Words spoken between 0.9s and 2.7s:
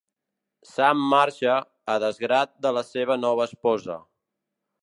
marxa, a desgrat